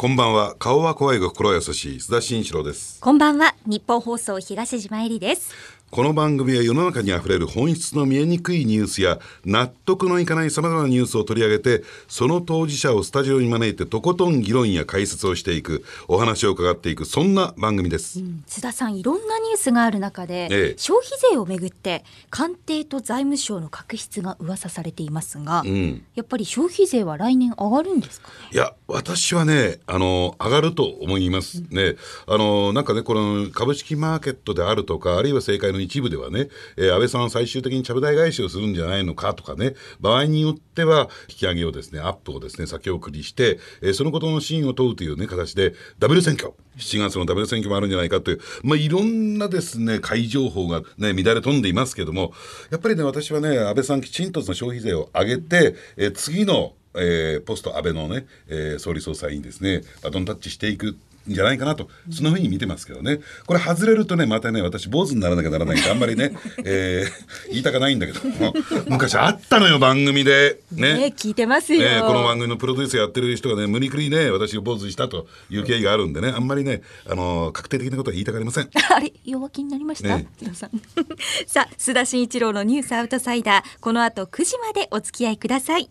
[0.00, 0.54] こんばんは。
[0.60, 1.96] 顔は怖いが心優しい。
[1.96, 3.00] 須田慎一郎です。
[3.00, 3.56] こんばんは。
[3.66, 5.52] 日本放送東島えりです。
[5.90, 18.44] この番組は世の中にあふれる本質の見えにくいニュースや納得のいかないさまざまなニュースを取り上げてその当事者をスタジオに招いてとことん議論や解説をしていくお話を伺っていくそんな番組です、うん。
[18.46, 20.74] 須田さんいろんなニュースがある中で、ええ。
[20.76, 26.04] 消費税をめぐって官邸と財務省の確執が噂されていますが、うん。
[26.14, 28.34] やっぱり消費税は来年上がるんですかね？
[28.52, 31.62] いや私はねあの上がると思います。
[31.70, 31.96] ね、
[32.26, 46.52] あのなんかねこの株式マーケットであるとかあるいは政界の一部ではね、えー安倍さんは最終的にちゃぶ台返しをするんじゃないのかとかね場合によっては引き上げをですねアップをですね先送りして、えーそのことの真意を問うというね形でダブル選挙。
[46.78, 52.32] 7月のダブル選挙もあるんじゃないかという、まあ、いろんなですね怪情報がね乱れ飛んでいますけども
[52.70, 60.96] やっぱりね私はね安倍さんきちんとその消費税を上げて、えー次のえーポスト安倍のね、えー総理総裁にですねバトンタッチしていく
[61.30, 63.20] んじゃないかなとそのふうに見てますけどね。
[63.46, 66.32] これ外れるとねまたね私坊主にならなきゃならないんであんまりね、
[66.64, 68.28] えー言いたくないんだけど。
[68.28, 68.54] も
[68.88, 70.60] 昔あったのよ番組で。
[70.72, 70.94] ね。
[70.94, 78.70] ね聞いてますよ、ね、この番組のプロデュースやってる人がね無理くりね私を坊主にしたという経緯があるんでねあんまりねあの確定的なことは言いたくありません。
[78.94, 80.28] あれ弱気になりました、ね。
[80.54, 80.70] さん。
[81.46, 83.78] さあ須田慎一郎のニュースアウトサイダー。
[83.80, 85.90] この後9時までお付き合いください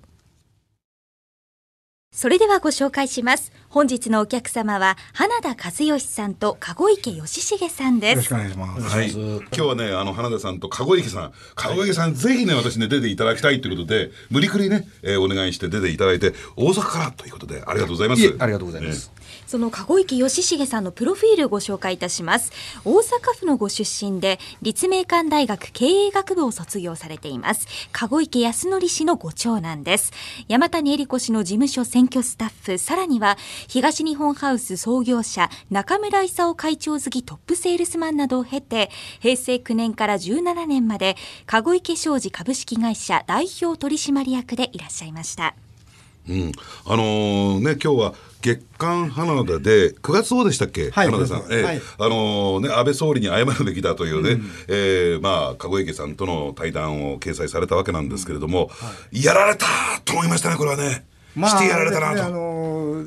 [2.18, 3.52] それではご紹介します。
[3.70, 8.10] 本日のお客様は花田和義さんと籠池義重さんです。
[8.10, 8.98] よろしくお願いします。
[8.98, 11.32] はい、今日はねあの花田さんと籠池さん。
[11.54, 18.22] 籠池さん、ぜひね私ね出ていただきたいということで無理くりね、えーお願いして出ていただいて大阪からということでありがとうございます。
[18.24, 19.12] いえありがとうございます。
[19.48, 22.52] その籠池義重さんのプロフィールをご紹介いたします。
[22.86, 27.66] 大阪府のご出身で立命館大学経営学部を卒業されています。
[27.92, 30.12] 籠池康則氏のご長男です。
[30.48, 32.78] 山谷恵理子氏の事務所選挙スタッフ。
[32.78, 33.38] さらには
[33.68, 41.16] 東日本ハウス創業者中村勲会長付きトップセールスマンなどを経て平成9年から17年まで
[41.46, 45.56] 籠池商事株式会社代表取締役でいらっしゃいました。
[46.30, 46.52] うん、
[46.86, 51.64] あのーね今日は月刊花田で9月号でしたっけ、はい花田さん、ええ。
[51.64, 51.82] はい。
[52.00, 58.70] あのーね安倍総理に謝るべきだというね、えーまあ籠池さんとの対談を掲載されたわけなんですけれども、
[59.12, 59.66] やられた
[60.06, 61.06] と思いましたねこれはね、
[61.36, 62.26] してやられたなと。
[62.26, 63.06] あの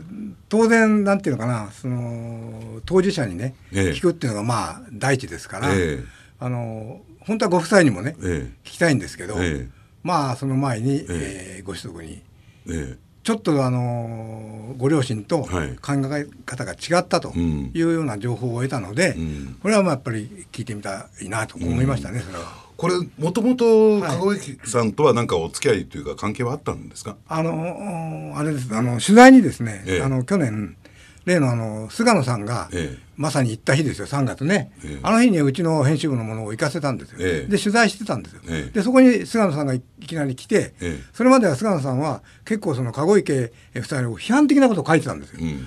[0.48, 3.91] 当然なんていうのかな、その当事者にね、ええ。
[3.92, 6.04] 聞くっていうのがまあ第一ですから、ええ。
[6.41, 8.69] あの本当はご夫妻にもね、ええ。
[8.69, 9.69] 聞きたいんですけど、ええ。
[10.03, 11.60] まあその前に、ええ。
[11.62, 12.22] ーご子息に
[12.69, 15.70] えちょっとあのご両親と考はい。
[15.72, 17.70] え方が違ったとうん。
[17.75, 19.56] いうような情報を得たので、ん。
[19.62, 22.70] これはまあやっぱり聞いてみたいなと思いましたね、それは。
[22.76, 28.75] これもともと籠池さんとは何かお付き合いというか関係はあったんですか、あのあれです。
[28.75, 30.03] あの取材にですね、ええ。
[30.03, 30.76] あの去年
[31.30, 33.10] 例のあの菅野さんが、ええ。
[33.16, 35.00] まさに行った日ですよ3月ね、ええ。
[35.02, 37.50] あの日にうちの編集部のものを行かせたんですよ、ええ。
[37.50, 38.70] で取材してたんですよ、ええ。
[38.70, 41.04] でそこに菅野さんがいいきなり来て、ええ。
[41.12, 45.66] それまでは菅野さんは結構その籠池夫妻を批判的なことを書いてたんですよ、うん。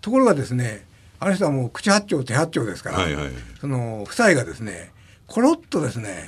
[0.00, 0.86] ところがですね
[1.20, 3.30] あの人はもう口八丁手八丁ですから、はいはい
[3.60, 4.90] その夫妻がですね
[5.26, 6.26] コロッとですね、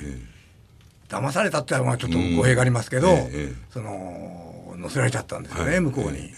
[1.09, 3.15] 騙されたってのはちょっと語弊がありますけど、うん。
[3.15, 5.79] ええその乗せられちゃったんですよね、はい。
[5.81, 6.31] 向こうに。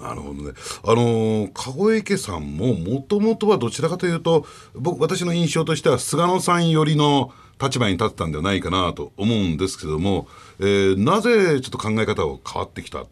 [0.00, 0.52] ええなるほどね。
[0.84, 10.26] あのー籠池さんももともとはどちらかというと僕私の印象としては菅野さん寄りの立場に立ってたんではないかなと思うんですけども、
[10.58, 13.06] えーなぜちょっと考え方を変わってきたん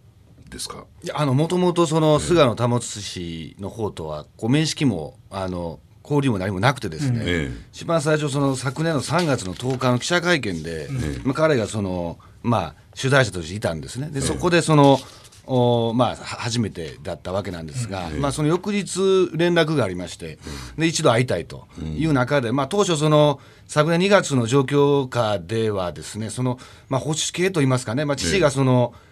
[0.48, 0.84] ですか？
[1.02, 7.56] いやあのもともとその菅野保氏の方とはこう面識もあの交流も何もなくてですね、ええ。
[7.74, 10.88] 一番最初その昨年の3月の10日の記者会見で、
[11.24, 14.08] まあ、彼がそのまあ取材者としていたんですね。
[14.10, 14.98] でそこでその
[15.50, 20.38] おまあは初めてだったわけなんですが、まあその翌日連絡がありまして、
[20.76, 21.66] で一度会いたいと
[21.96, 26.58] いう中で、まあ当初その昨年2月の状況下ではですねその
[26.90, 29.07] まあ保守系といいますかね、まあ父がその、え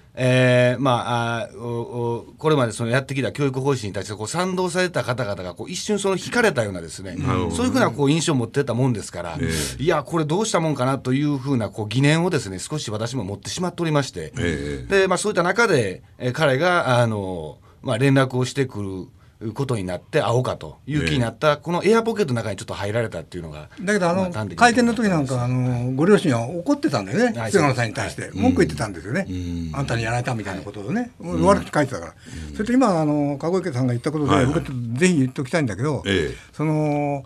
[0.79, 7.17] ーまあ、あーおおこれまでそのやってきた教育方針に対してこう賛同された方々がこう一瞬その惹かれたようなですね、
[7.55, 9.39] そういうふうなこう印象を持ってたもんですから、
[9.79, 14.87] いやこれどうしたもんかなというふうなこう疑念をですね少し私も持ってしまっておりまして、え。
[14.89, 19.09] でまあ、そういった中で、えー彼があの、まあ、連絡をしてくる
[19.55, 28.31] ことになって会おうかという気になった、このエアポケットの中にちょっと入られたっていうのがだけどあの会見の時なんかあのご両親は怒ってたんだよねはい菅野さんに対して。
[28.35, 29.27] 文句言ってたんですよね、
[29.75, 32.15] あんたにやられたみたいなことをね、悪口書いてたから、
[32.53, 36.37] それと今あの籠池さんが言ったことで、僕ちょっとぜひ言っておきたいんだけど、ええ。
[36.53, 37.25] その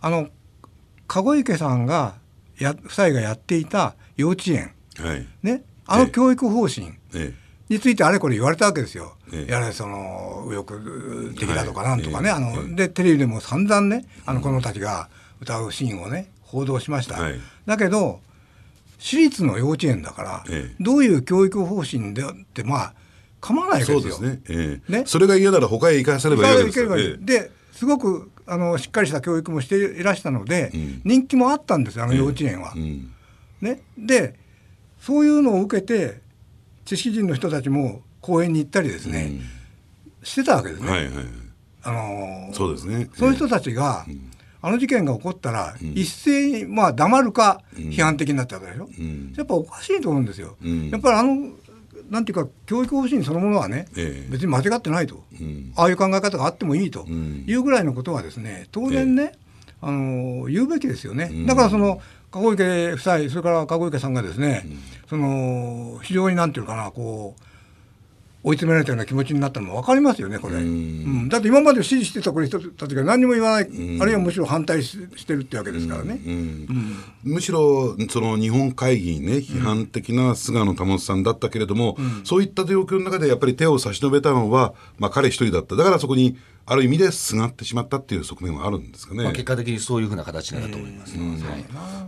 [0.00, 0.28] あの
[1.06, 2.14] 籠池さんが
[2.58, 4.72] や夫妻がやっていた幼稚園。
[4.98, 5.26] はい。
[5.42, 5.62] ね。
[5.86, 7.34] あの教育方針え。
[7.68, 9.16] についてあれこれ言われたわけですよ。
[9.32, 9.52] ええ。
[9.52, 10.80] やれその右翼
[11.38, 15.08] 的だとかなんとかね、あのでテレビでも散々ねあの子供たちが
[15.40, 17.40] 歌うシーンをね報道しました、はい。
[17.66, 18.20] だけど
[18.98, 20.76] 私立の幼稚園だから、ええ。
[20.78, 22.94] どういう教育方針であってまあ
[23.40, 24.12] 構わないわけですよ。
[24.12, 24.92] そうですね,、ええ。
[24.92, 25.04] ね。
[25.06, 31.02] それが嫌なら他へ行かせればいいわけですよ、ですごくあのしっかりした教育もしていらしたので、ん。
[31.04, 32.72] 人気もあったんですよあの幼稚園は。
[32.76, 33.10] うん。
[33.60, 34.38] ね、で
[35.00, 36.20] そういうのを受けて
[36.84, 39.32] 知識人の人たちも講演に行ったりですね、
[40.22, 40.90] してたわけですね。
[40.90, 41.12] はいはい
[41.84, 43.10] あのーそうですね。
[43.14, 44.06] そういう人たちが、
[44.62, 49.32] あの事件が起こったら、一斉にまあ黙るか批判的になっちゃうわけでしょ、ん。
[49.36, 50.56] やっぱおかしいと思うんですよ。
[50.64, 50.90] ん。
[50.90, 51.48] やっぱりあの
[52.08, 54.30] なんていうか教育方針そのものはね、ええ。
[54.30, 55.72] 別に間違ってないと、ん。
[55.74, 57.44] ああいう考え方があってもいいとん。
[57.48, 59.32] いうぐらいのことはですね当然ね、
[59.80, 61.32] あの言うべきですよね。
[61.48, 64.64] だからその籠池夫妻それから籠池さんがですね、
[65.08, 67.42] その非常になんていうのかなこう
[68.44, 71.28] 追い詰められたような気持ちになったのも分かりますよねこれ、うん。
[71.28, 73.62] だって今まで支持してたこれ人たちが何にも言わない、
[74.00, 76.20] あるいはむしろ反対ししてるってわけですからね。
[77.22, 85.76] むしろその日本会議にね批判的な菅野保さんだったけれども、そういった状況の中でやっぱり手を差し伸べたのは、まあ、彼一人だった。
[85.76, 89.24] だからそこにある意味ですがってしまったっていう側面はあるんですかね。
[89.24, 91.16] まあ、結果的にそういうふうな形だと思います。
[91.18, 91.24] は
[91.56, 91.64] い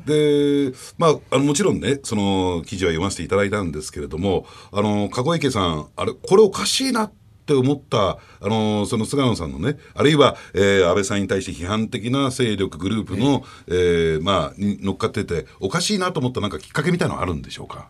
[0.06, 7.12] で、まあ、あのもちろんねその記事は読ませていただいたんですけれどもあの籠池さんあれこれおかしいなっ
[7.46, 17.88] て思ったあのその菅野さんのねあるいは、えー安倍さんに対して批判的な勢力グループの、えーまあ、に乗っかってておかしいなと思ったなんかきっかけみたいなのあるんでしょうか？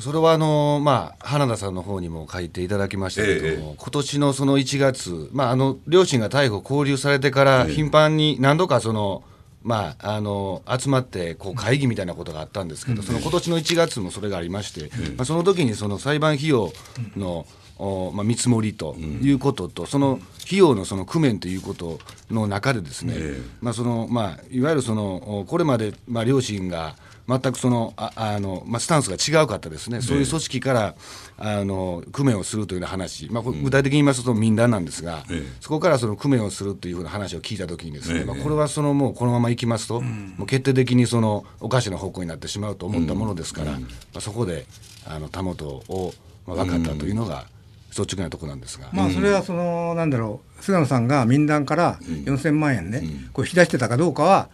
[0.00, 9.22] それはあのまあ花田さんの方にも書いていただきましたけども、え今年のその1月、まああの両親が逮捕拘留されてから頻繁に何度かその。
[9.62, 16.72] まあ、あの集まってこう会議みたいなことがあったんですけど、その今年の1月もそれがありまして、まあ、その時にその裁判費用
[17.14, 17.46] の、
[17.78, 21.98] おまあ、見積もりということと、その費用のその工面ということ
[22.30, 23.14] の中でですね、
[23.60, 26.96] まあそのまあ、いわゆるそのおこれまで、まあ、両親が
[27.38, 30.94] 全くそのああの、まあ、スタンスが違うかったですね、そういう組織から
[31.38, 35.52] あの工面をするというような話、まあ、具体的に言いますと民談なんですが、ええ。
[35.60, 43.78] そこからその工面をするというふうな話を聞いたときにですね、まあ、これはそのもうこのままいきますと、もう決定的にそのおかしな方向になってしまうと思ったものですから、ま
[44.16, 44.66] あ、そこで
[45.06, 46.12] あのたもとを、
[46.46, 47.46] まあ、分かったというのが
[47.90, 48.88] 率直なところなんですが。
[48.92, 53.02] まあそれはそのなんだろう菅野さんが民団から4,000万円ね、
[53.32, 54.48] こう引き出してたかどうかは、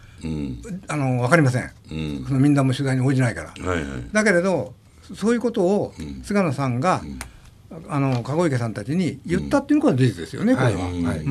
[0.88, 1.70] あの分かりません、
[2.26, 3.66] その民団も取材に応じないから。
[3.66, 3.84] はいはい。
[4.12, 4.74] だけれど
[5.14, 7.02] そういうことを菅野さんが、
[7.88, 10.84] あの籠池さんたちに言ったっていうのが事実ですよね、これは。
[10.84, 11.04] はい。
[11.04, 11.24] はい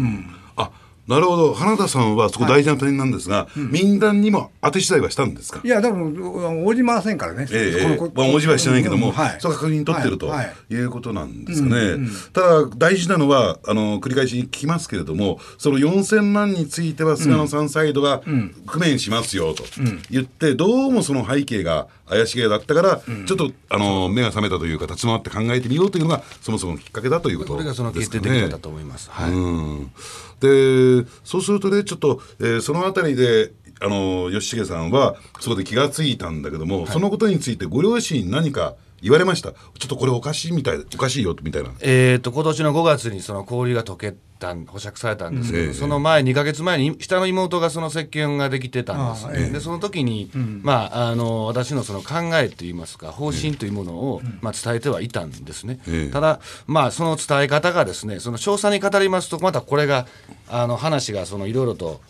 [0.57, 0.71] あ
[1.07, 1.53] なるほど。
[1.53, 5.61] 花田さんはそこ大事な点なんですが、民団にも当て次第はしたんですか？
[5.63, 7.47] いや、でも応じませんからね。
[7.51, 9.37] ええこのこまあ、文字はしてないけども、うんはい。
[9.39, 10.73] そこは確認取ってるとはいはい。
[10.73, 11.97] いうことなんですかね。
[12.33, 18.21] ただ、大事なのは、あの、繰り返し聞きますけれども、その4000万については菅野さんサイドが
[18.65, 19.63] 工面しますよと
[20.09, 28.57] 言って、どうもその背景が怪しげだったから、ちょっと、あの、目が覚めたというか、立ち回って考えてみようというのが、そもそものきっかけだということこれがそのですかね決定的だ。
[28.59, 29.09] と思います。
[29.11, 29.31] はい。
[29.31, 33.51] うんでそうするとねちょっと、えーそのあたりで
[33.81, 39.51] あの吉重さんはそこで気がついたんだけども、そのことについてご両親に何か言われました。
[39.51, 41.69] ちょっとこれおかしいみたいおかしいよみたいな。
[41.81, 45.73] えー、と今年の5月にその交流が解けたん保釈されたんですけど、ええ。
[45.73, 50.31] その前2か月前に下の妹がその接見ができてたんです、ねでその時に、
[50.63, 56.11] まあ、あの私のその考えといいますか方針というものを、まあ、伝えてはいたんですね、ええ。
[56.11, 60.07] ただ、まあ、その伝え方がですねその詳細に語りますとまたこれが
[60.49, 62.01] あの話がそのいろいろと。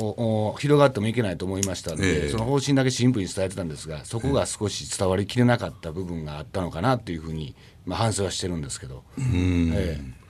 [0.00, 7.54] おお広がってもいけないと思いましたので、ええその方針だけ新聞に伝えてたんですがそこが少し伝わりきれなかった部分があったのかなっていうふうに、
[7.84, 9.04] まあ、反省はしてるんですけど。
[9.18, 10.20] ええ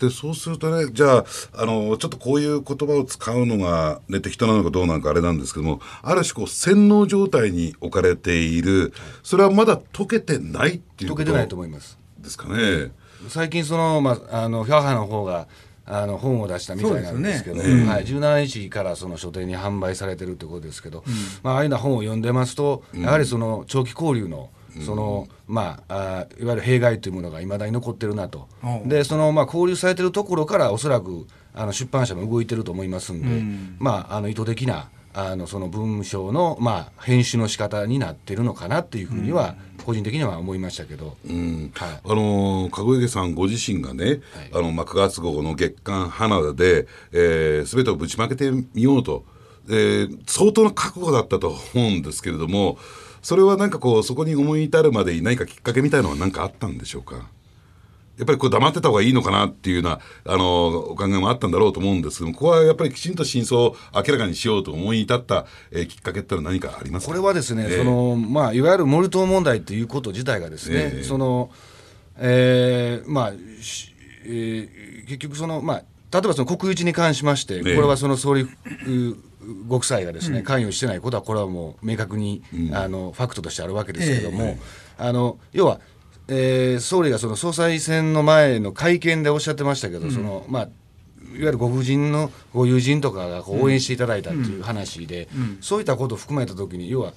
[0.00, 1.24] でそうするとねじゃあ
[1.54, 11.98] あのちょっとこういう言葉を使うのが、ね、適当なのかどうなのかあれなんですけどもある種こう洗脳状態に置かれているそれはまだ解けてないっていうこと解けてないと思います。
[12.18, 12.90] ですかね。
[13.28, 15.46] 最近その、まあ、あの母の方が
[15.84, 21.04] あの本を出したみたいなんですけどそうですはい、17日からその書店に販売されてるってことですけど、
[21.42, 28.86] まあ、ああいうような本を読んでますと、やはりその長期交流のその、まあ、あいわゆる弊害というものがいまだに残ってるなと、う。
[28.86, 41.16] んでその、まあ、交流されてるところからおそらくあの出版社も動いてると思いますんで、まあ、あの意図的なあのその文章の、まあ、編集の仕方になってるのかなっていうふうには、個人的には思いましたけど。
[41.28, 41.72] うん。
[41.74, 41.88] はい。
[42.04, 44.20] あの籠池さんご自身がね、
[44.52, 49.24] あのまあ9月号の月刊花田で、えー、全てをぶちまけてみようと、
[49.68, 52.78] えー相当な覚悟だったと思うんですけれども
[53.22, 57.28] それはなんかこうそこに思い至るまでに何かきっかけみたいのは何かあったんでしょうか？
[58.22, 71.50] やっぱりこう黙ってた方がいいのかなっていうようなあのお考えもあったんだろうと思うんですけどもここはやっぱりきちんと真相を明らかにしようと思い至った、えー、きっかけってのは何かありますこれはですね、えー、そのまあ、いわゆるモルト問題ということ自体がですね、えー、その
[72.18, 75.76] えー、まあ、えー、結局その、まあ、
[76.12, 78.46] 例えばその国有地に関しまして、これはその総理
[79.66, 84.58] ご夫妻がですね、関与してないことは、これはもう明確に、あのファクトとしてあるわけですけれども、
[84.98, 85.80] あの要は、
[86.28, 90.70] えー、総理がその総裁選の前の会見でおっしゃってましたけど、そのまあ、いわ
[91.32, 95.28] ゆるご婦人のご友人とかがこう応援していただいたっていう話で、
[95.60, 97.12] そういったことを含めたときに、要は、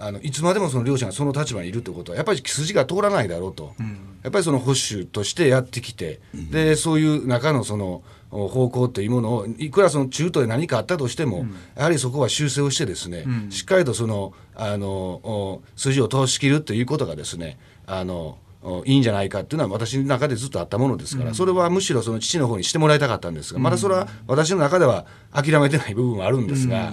[0.00, 3.86] あのいつまでもその両者がその立場にいるということはやっぱり筋が通らないだろうと、うん、
[4.22, 18.38] やっぱりその保守としてやってきて、うん、でそういう中のその方向というものをいくらその中途で何かあったとしても、うん、やはりそこは修正をしてですね、しっかりとそのあの筋を通し切るということがですねあの
[18.84, 26.92] いいんじゃないかっていうのは私の中でずっとあったものですから、それはむしろその父の方にしてもらいたかったんですが、まだそれは私の中では諦めてない部分はあるんですが、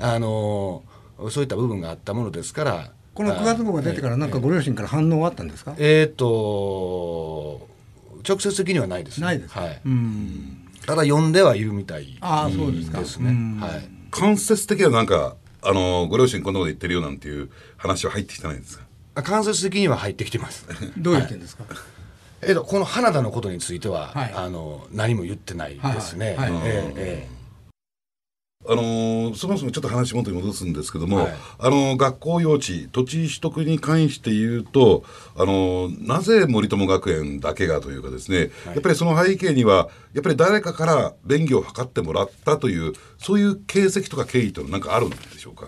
[0.00, 0.82] あの
[1.30, 2.92] そういった部分があったものですから。
[3.14, 5.74] この9月号が出てからなんかご両親から反応はあったんですか？
[5.76, 7.68] えっ、ー、と
[8.26, 9.80] 直接的にはないです、ね、ないですはい、
[10.86, 18.84] ただ読んではいるみたいあそうですですね、はい、間接的にはなんかあのご両親こんなこと言ってるよなんていう話は入ってきてないんですか？
[19.14, 20.66] 間接的には入ってきてます。
[20.96, 21.78] どういう点ですか、はい。
[22.42, 26.34] えー、とこの花田のことについては、はい、あの何も言ってないですね。
[26.36, 27.42] はいはい、えー、えー
[28.64, 35.02] あのー、そもそもちょっと話元に戻すんですけども、はい、あのー、学校用地土地取得に関して言うと、
[35.36, 45.66] あのー、なぜ森友学園だけがというかですね、はい、やっぱりその背景にはやっぱり誰かから便宜を図ってもらったというそういう形跡とか経緯というのは何かあるんでしょうか？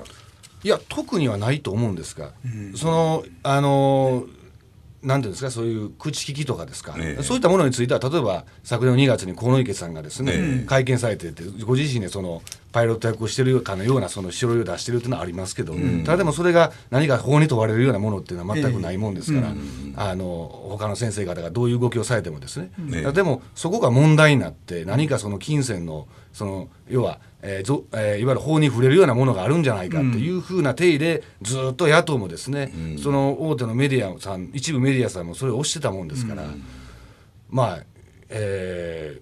[0.65, 4.25] いや特にはないと思うんですが、うん、そのあの
[5.03, 12.43] なんていうんですかそういう口利きとかですか、ね、そういったものについては例えば昨年の2月に河野池さんがですね、ね会見されててご自身でその
[12.75, 20.25] パイロット役をしてるかのようなその書類を出してるっていうのはありますけど、うん、ただでもそれが何か法に問われるようなものっていうのは全くないもんですから、えー、あの
[20.71, 23.13] 他の先生方がどういう動きをされてもですね、ね。
[23.13, 36.65] でもそこが問題になって何かその金銭のその要は、えーぞえー、いわゆる法に触れるようなものがあるんじゃないかっていうふうな定義でずっと野党もですね、うん、その大手のメディアさん一部メディアさんもそれを推してたもんですから、うん、
[37.51, 37.79] まあ
[38.31, 39.21] え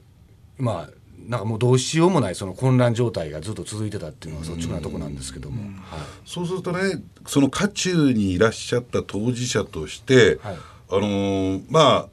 [0.58, 10.56] ー、まあなんかもうどうしようもないその混乱状態がずっと続いてたっていうのは率直なところなんですけども、はい、そうするとねその渦中にいらっしゃった当事者として、はい、
[10.90, 12.08] あのー、まあ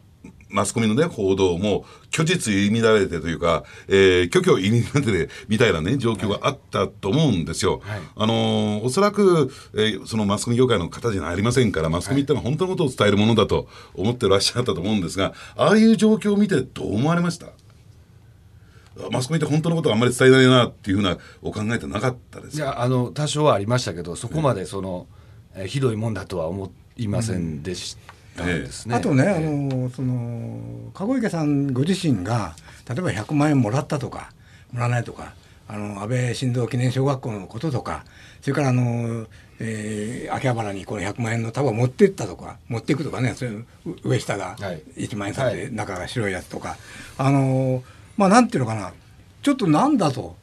[0.50, 7.82] マスコミのね、報道も、虚実入り乱れてというか、えー、虚虚入り乱れてみたいなね、状況があったと思うんですよ。
[7.84, 17.48] はい、あのー、おそらく、えー、そのマスコミ業界の方じゃありませんから、マスコミってのは本当のことを伝えるものだと思ってらっしゃったと思うんですが、ああいう状況を見てどう思われました？
[19.12, 25.08] マスコミって本当のことはあんまり伝えないなっていうふうなお考えてなかったですいやあの多少はありましたけどそこまでその、
[25.56, 27.98] えー、ひどいもんだとは思いませんでし
[28.36, 28.96] たですね。
[28.96, 32.56] あとね、あのその籠池さんご自身が
[32.88, 34.32] 例えば100万円もらったとか
[34.72, 35.34] もらわないとか
[35.68, 38.04] あの安倍晋三記念小学校のこととか
[38.42, 39.28] それからあの、
[39.60, 43.66] えー、秋葉原にこれ100万円の束を持っていったとか持っていくとかねそういう
[44.04, 46.78] 上下が1万円札で中が白いやつとか、はい、
[47.18, 47.84] あの
[48.20, 48.92] まあなんていうのかな。
[49.42, 50.36] ちょっとなんだと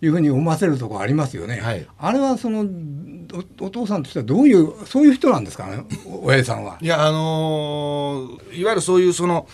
[0.00, 2.64] いうふうに思わせるところありますよね、はい、あれはその
[3.60, 5.84] お父さんとしてはどういうそういう人なんですかね？
[6.22, 6.78] 親父さんは。
[6.80, 9.46] いやあのー、いわゆるそういうその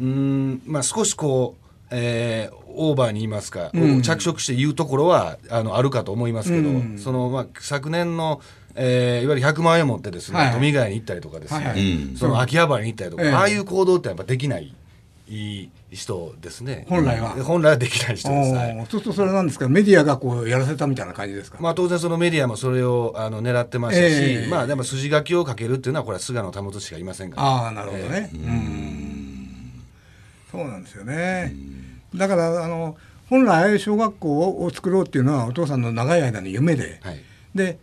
[0.00, 8.40] うんまあ少しこう、えー、オーバーに言いますか、うん、着色して言うところはあのあるかと思いますけど、うん、そのまあ昨年の
[8.76, 14.72] えー、いわゆる100万円持ってですね、はい、富ヶ谷に行ったりとかですね、はいはい、その秋葉原に行ったりとか、ああいう行動ってやっぱできない
[15.26, 16.86] いい人ですね。
[16.88, 19.68] 本来は、本来はできない人です、はい、そうするとそれなんですか？
[19.68, 29.72] メディアがこうやらせたみたいな感じですか、まあ、当然そのメディアもそれをあの狙ってましたし、えー、まあでも筋書きをかけるっていうのはこれは菅野保しかいませんから、ああなるほどね、えー、うん。
[30.50, 31.54] そうなんですよね。
[32.14, 32.96] だからあの
[33.28, 37.22] 本来小学校を作ろうっていうのはお父さんの長い間の夢で、はい、
[37.54, 37.78] で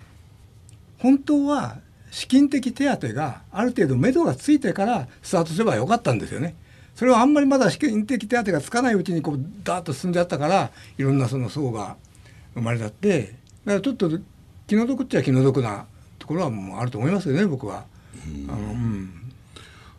[0.99, 1.77] 本当は
[2.11, 6.55] 資金的手当がある程度目処がついてからスタートすればよかったんですよね。
[6.97, 11.95] それはあんまりまだ試験的手当がつかないうちにこうダーッと進んじゃったからいろんなその層が
[12.55, 13.35] 生まれたって
[13.65, 14.09] だからちょっと
[14.65, 15.85] 気の毒っちゃ気の毒な
[16.17, 17.85] ところはもうあると思いますよね僕は。
[18.49, 19.26] あのうん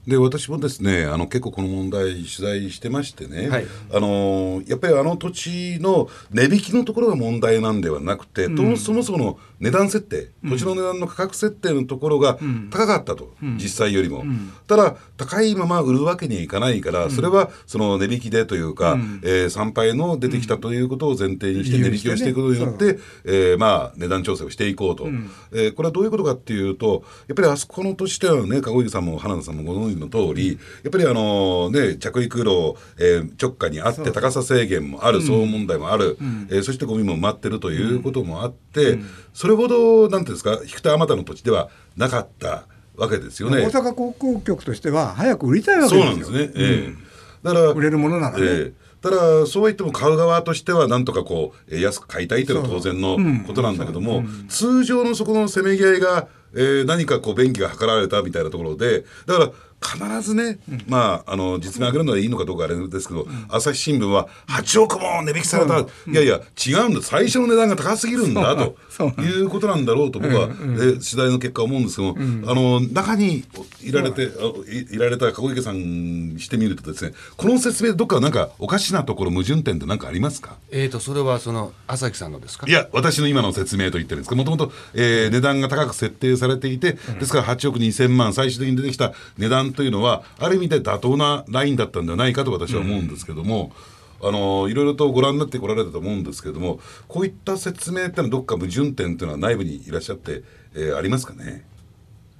[0.08, 3.66] で私もですねあの結構この問題取材してましてね、はい。
[3.92, 12.38] あのやっぱりあの土地の値引きのところが問題なんではなくて、とそもそもの値段設定土地の値段の価格設定のところが
[12.70, 14.24] 高かったと、実際よりも、
[14.66, 25.08] ただ高いまま売るわけにはいかないから、それはその値引きでというか、えー参拝の出てきたということを前提にして値引きをしていくことによって、えーまあ値段調整をしていこうと、
[25.52, 36.16] えーこれはどういうことかっていうとやっぱりあそこの土地ではね籠池さんも花田さんもご存知の通りやっぱりあのね着陸路、えー直下にあって高さ制限もある、騒音問題もある、
[36.50, 38.98] えーそしてゴミも埋まってるということもあって、
[39.32, 43.62] それほどなんていうんですか引く手あまたの土地ではなかったわけですよね。
[43.62, 46.38] 大阪航空局としては早く売りたいわけそうですよ。
[46.38, 46.52] なんですね。
[46.56, 46.94] ええ。
[47.42, 48.44] だから売れるものならね。
[48.44, 48.88] ええ。
[49.00, 59.50] ただそうは言っても買う側としてはなんとかこうえー安く買いたいというのは当然のことなんだけども、通常のそこのせめぎ合いが、えー何かこう便宜が図られたみたいなところでだから
[59.80, 60.58] 必ずね、
[60.88, 67.02] まああの実名上げるのはいいのかどうかあれですけど、朝日新聞は8億も値引きされた、いやいや違うんだ。
[67.02, 68.76] 最初の値段が高すぎるんだと
[69.22, 73.44] いうことなんだろうと僕は、え取材の結果思うんですけども、あの中に
[73.82, 80.56] いられてあいいられた籠池さんにしてみるとですねこの説明どっかなんかおかしなところ矛盾点って何かありますか？
[80.70, 82.66] えーとそれはその朝木さんのですか？
[82.66, 84.28] いや私の今の説明と言ってるんです。
[84.28, 93.72] けどもともとえー値段が高く設定されていてですから8億2000万最終的に出てきた値段というのはある意味で妥当なラインだったんではないかと私は思うんですけども。
[94.20, 100.42] あのいろいろとご覧になってこられたと思うんですけれどもこういった説明ってのはどっか矛盾点っていうのは内部にいらっしゃって、
[100.74, 101.64] えーありますかね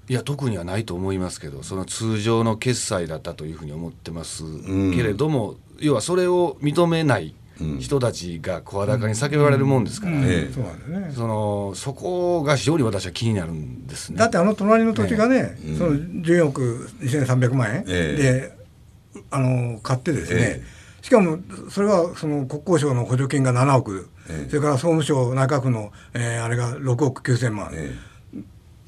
[0.08, 4.42] いや特にはないと思いますけどその通常の決済だったというふうに思ってます
[4.92, 7.34] けれども、要はそれを認めない
[7.80, 10.52] 人たちが声高に叫ばれるもんですから、ええ。
[10.52, 11.12] そうなんですね。
[11.14, 14.18] そのそこが非常に私は気になるんですね。
[14.18, 18.52] だってあの隣の土地がね、その14億2300万円え
[19.14, 20.62] で、あの買ってですね、え
[21.02, 21.38] しかも
[21.70, 24.48] それはその国交省の補助金が7億、ええ。
[24.48, 27.94] それから総務省内閣府の、えーあれが6億9000万、え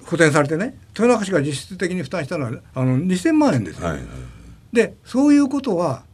[0.04, 0.76] 補填されてね。
[0.98, 3.88] 豊中市が実質的に負担したのはあの2000万円ですよ。
[3.88, 4.06] えはいはい。
[4.72, 6.04] でそういうことは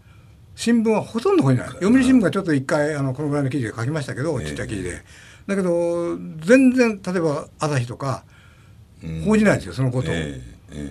[0.56, 1.68] 新聞はほとんど報じない。
[1.68, 5.02] 読売新聞がちょっと一回あのこのぐらいの記事で書きましたけど、ちっちゃい記事で。
[5.46, 8.24] だけど全然例えば朝日とか
[9.24, 10.14] 報じないですよそのことを、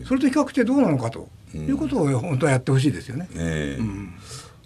[0.06, 3.28] それと比較してどうなのかと、いうことを本当はやってほしいですよね。
[3.36, 3.84] ええ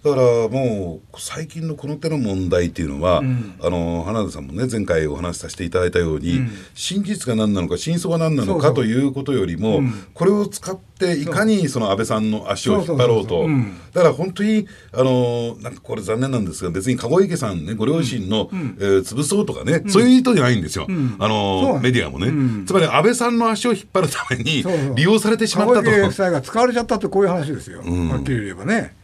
[0.02, 6.40] だからもう最近のこの手の問題っていうのは、あの花田さんもね前回お話しさせていただいたように、
[6.74, 9.82] 真実が何なのか真相が何なのそうそうかということよりも、
[10.14, 13.44] これを使っていかにその安倍さんの足を引っ張ろうそうそうそうとそう。
[13.44, 13.76] うん。
[13.92, 20.86] だから本当にあのなんかこれ残念なんですが別に籠池さんねご両親の、えー潰そうとかね、そういう意図じゃないんですよ、
[21.18, 24.94] あのメディアもね、つまり安倍さんの足を引っ張るためにそうそう。
[24.94, 25.82] 利用されてしまったと。
[25.82, 28.94] 籠池夫妻が使われちゃったってこういう話ですよ、はっきり言えばね。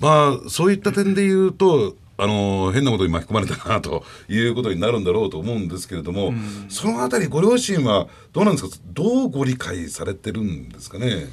[0.00, 6.32] まあそういった点で言うと、あの変なことに巻き込まれたなということになるんだろうと思うんですけれども、
[6.68, 8.76] そのあたりご両親はどうなんですか？
[8.86, 11.26] どうご理解されてるんですかね？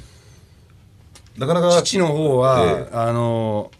[1.38, 2.90] なかなか父の方は、え。
[2.92, 3.70] あの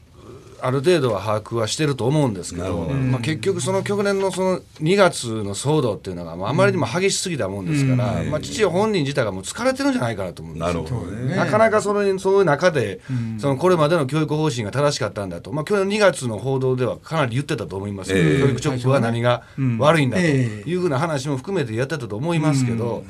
[0.67, 10.83] ある程度は把握はしてると思うんですけどまあ、結局その去年のその2月の騒動っていうのが、まあ、あまりにも激しすぎたもんですから、まあ、父本人自体がもう疲れてるんじゃないかなと思うんですよ。
[10.83, 11.37] なるほどね。
[11.37, 13.01] なかなかそのそういう中で、
[13.39, 18.41] そのこれまでの教育方針が正しかったんだと、まあ、去年2月の報道ではかなり言ってたと思いますけど、ええ。
[18.41, 19.43] 教育チョップは何が
[19.79, 20.71] 悪いんだとええ。
[20.71, 23.05] いうふうな話も含めてやってたと思いますけど、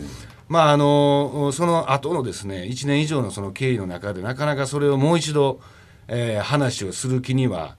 [0.49, 5.61] まあ、あのその後のですね1年以上のその経緯の中でなかなかそれをもう一度、
[6.09, 7.77] えー話をする気には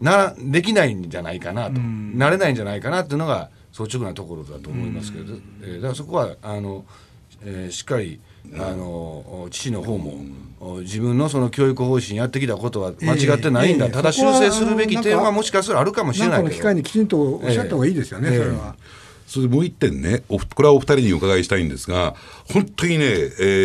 [0.00, 6.84] なできないんじゃないかなと、なれないんじゃないかなっていうのが率直なところだと思いますけど、えーだからそこはあの、
[7.42, 8.20] えーしっかり
[8.54, 10.14] あの父の方も、
[10.60, 16.54] お自分のその教育方針やってきたことは間違ってないんだ、ええただ修正するべき点はもしかしたらあるかもしれないけど。
[16.54, 18.76] 機会にきちんとおっしゃった方がいいですよね、ええそれは。
[19.26, 22.14] それでもう一点ね、これはお二人にお伺いしたいんですが、
[22.52, 23.08] 本当にね、え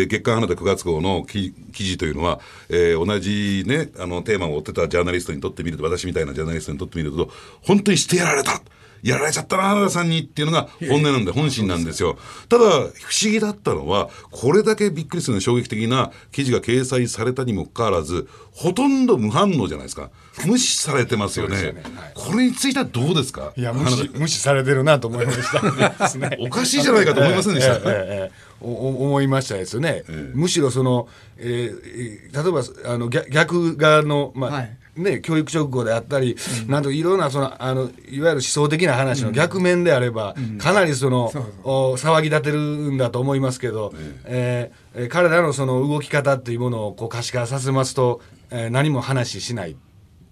[0.02, 7.30] ー月刊花田9月号の記記事というのは、えー同じね、あのテーマを追ってたジャーナリストにとってみると、私みたいなジャーナリストにとってみると、
[7.62, 8.60] 本当にしてやられた。
[9.02, 12.16] やられちゃったな、花田さんにっていうのが本音なんで、本心なんですよ。
[12.48, 12.90] ただ、不思
[13.24, 20.10] 議だったのは、これだけびっくりする衝撃的な記事が掲載されたにもかかわらず、ほとんど無反応じゃないですか。
[20.46, 21.56] 無視されてますよね。
[21.62, 21.82] よね。
[21.96, 22.12] はい。
[22.14, 23.52] これについてはどうですか？
[23.56, 25.62] いや無視無視されてるなと思いました。
[26.40, 27.74] おかしいじゃないかと思いませんでした。
[27.76, 28.52] ええええええ。
[28.60, 32.62] おお思いましたですよね、むしろその、えーえー例えば
[32.94, 41.32] あの逆逆側の、まあはいね、教育直後であったり、なんといろんなそのあのいわゆる思想的な話の逆面であれば、かなりその、
[41.64, 49.76] お騒ぎ立てるんだと思いますけど、えーえー彼らのその動き方っていうものをこう可視化させますと、えー何も話しない。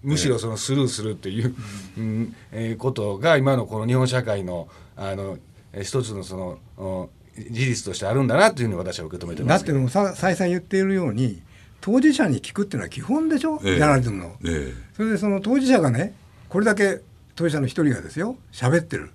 [0.03, 1.55] むしろそのスルーするっていう、
[1.97, 2.35] うん。
[2.51, 5.37] えーことが今のこの日本社会のあの
[5.73, 7.09] えー一つのそのお
[7.49, 11.41] 事実としてあるんだなというふうに私は受け止めてだますってもうさ再三言っているように
[11.81, 13.75] 当事者に聞くっていうのは基本でしょ、ええ。
[13.75, 14.35] ジャーナリズムの。
[14.45, 16.13] えそれでその当事者がね
[16.47, 17.01] これだけ
[17.35, 19.11] 当事者の一人がですよ喋ってる、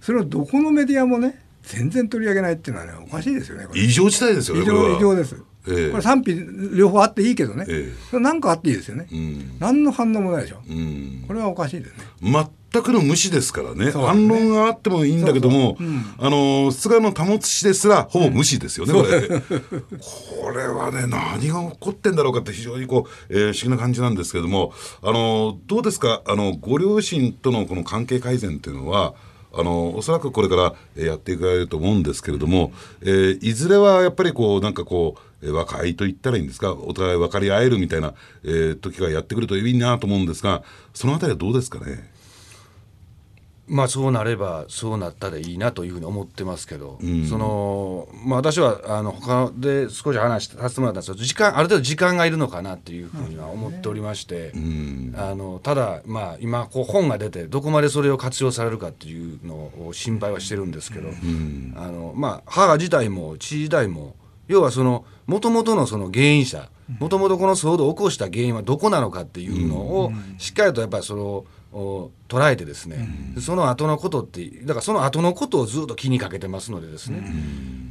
[0.00, 4.66] それをどこのメディアもね全然取り上げないっていうのはねおかしいですよね異常事態ですよね異
[5.00, 5.36] 常です、
[5.68, 5.90] ええ。
[5.90, 6.34] これ賛否
[6.76, 7.96] 両方あっていいけどね、ええ。
[8.10, 9.56] それ何かあっていいですよね、うん。
[9.60, 11.24] 何の反応もないでしょ、うん。
[11.26, 12.04] これはおかしいですね。
[12.72, 13.86] 全くの無視ですからね。
[13.86, 13.92] ね。
[13.92, 15.76] 反論があってもいいんだけども
[16.18, 19.28] あの菅の保つ氏ですらほぼ無視ですよね、これ。
[20.00, 24.72] これはね何が起こってんだろうかって非常にこう、えー不思議な感じなんですけれども
[25.02, 26.22] あのどうですか？
[26.26, 29.14] あのご両親とのこの関係改善っていうのは
[29.54, 32.72] あのおそらくこれからえーやっていかれると思うんですけれども、
[33.02, 36.72] えーいずれはやっぱりこうなんかこうえー和解と言ったらいいんですか？
[36.72, 40.62] お互い分かり合えるみたいな、えー時がやってくるといいなと思うんですが
[40.94, 42.10] そのあたりはどうですかね？
[43.68, 54.52] まあそうなればそうなったらいいなというふうに思ってますけど、そのまあ私はあの他で少し話させてもらったんですけど時間ある程度時間がいるのかなっていうふうには思っておりまして、
[55.16, 59.54] あのただまあ今こう本が出てどこまでそれを活用されるかっていうの
[59.86, 61.08] を心配はしてるんですけど、
[61.76, 64.16] あのまあ母自体も父自体も
[64.48, 73.08] 要はそのもともとのその原因者もともとこの騒動を起こした原因はどこなのかっていうのをしっかりとやっぱりそのお捉えてですね、
[73.40, 77.22] その後のことってだからその後のことをずっと気にかけてますのでですね、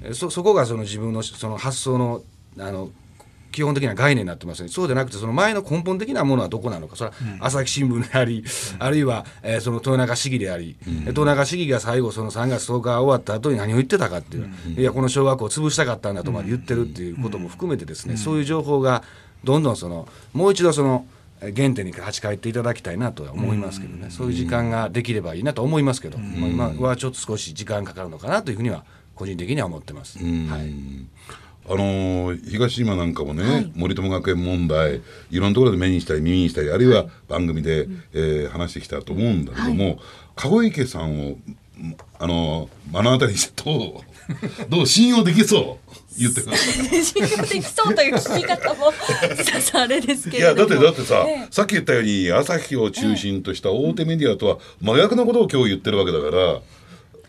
[0.04, 2.22] えそそこがその自分のその発想の
[2.60, 2.92] あの
[3.52, 4.70] 基本的な概念になってますね。
[4.70, 6.96] そうじゃなくてその前の根本的なものはどこなのか。
[6.96, 8.44] それは朝日新聞であり、
[8.80, 19.04] あるいは、えーその豊中市議であり、豊中市議が最後その3月10日終わった後に何を言ってたかっていう、いやこの小学校を潰したかったんだとまで言ってるっていうことも含めてですね、そういう情報が
[19.44, 21.06] どんどんそのもう一度その
[21.42, 28.86] え原点に立ち返っていただきたいなとは思いますけどね、そういう時間ができればいいなと思いますけど、まあ今はちょっと少し時間かかるのかなというふうには
[29.16, 30.20] 個人的には思ってます。
[30.20, 30.24] は
[30.60, 30.72] い
[31.70, 40.00] あのー東島なんかもね、森友学園問題いろんなところで目にしたり耳にしたりあるいは番組で、えー話してきたと思うんだけども、
[40.36, 41.38] 籠池さんを
[42.20, 47.04] あのー目の当たりにしてどうどう信用できそう言ってください。
[47.04, 50.70] 信用できそうという聞き方もささあれですけいやれども。
[50.70, 51.48] だってだってさ、ええ。
[51.52, 56.60] さっき言ったように朝日を中心とした大手メディアとは真逆のことを今日言ってるわけだから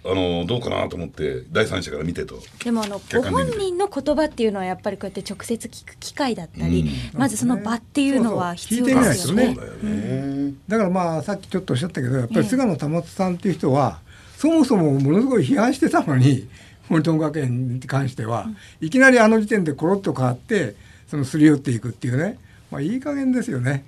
[0.04, 2.40] あのどうかなと思って第三者から見てと。
[2.64, 9.54] でもあのご本人の言葉っていうのはやっぱりこうやって直接聞く機会だったり、まずその場っていうのは必要ですよね。
[9.54, 14.00] そうそう聞だからまあさっきちょっとおっしゃったけどやっぱり菅野保さんっていう人は、
[14.36, 16.48] そもそもものすごい批判してたのに
[16.88, 18.48] 森友学園に関しては、
[18.80, 20.74] いきなりあの時点でコロッと変わって
[21.06, 22.38] そのすり寄っていくっていうね。
[22.72, 23.84] まあいい加減ですよね。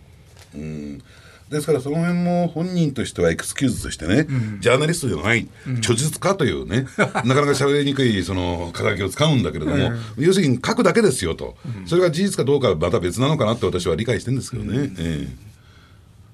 [1.50, 4.26] ですからその辺も本人としてはエクスキューズとしてね、
[4.60, 15.53] ジャーナリストじゃない、著述家というね なかなか喋りにくいその肩書きを使うんだけれども、要するに書くだけですよと、それが事実かどうかはまた別なのかなって私は理解してるんですけどね、ええ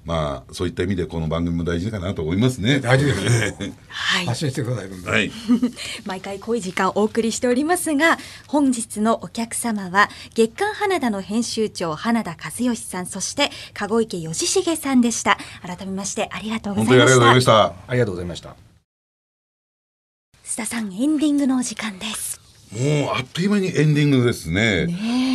[0.03, 2.79] まあそういった意味でこの番組も大事かなと思いますね。
[2.79, 5.31] 大事ですねはい発信してくださいはい
[6.05, 17.91] 毎回濃い時間をお送りしておりますが本日のお客様は月刊花田の編集長花田和義さんそして籠池義重さんでした改めましてありがとうご本当にありがとうございざいましたました。
[17.91, 18.55] ありがとうございました。
[20.45, 22.41] 須田さんエンディングのお時間です
[22.73, 24.87] もうあっという間にエンディングですね。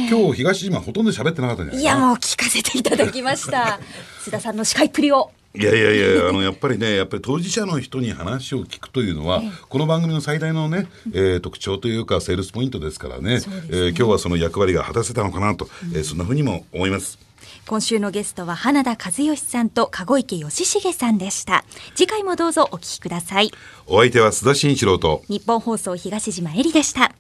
[0.08, 3.80] 今日東島ほとんど喋ってなかったんじゃないいやもう聞かせていただきました。
[4.24, 5.30] 須田さんの司会っぷりを。
[5.54, 13.40] いやいやいやあのやっぱりねやっぱり当事者の人に話を聞くというのは、この番組の最大のね、えー特徴というかセールスポイントですからね
[13.70, 17.18] えー今日はその役割が果たせたのかなと、えーそんなふうにも思います。
[17.66, 21.64] 今週のゲストは花田和義さんと籠池義重さんでした。
[21.94, 23.50] 次回もどうぞお聞きください。
[23.86, 27.12] お相手は須田慎一郎と日本放送東島えりでした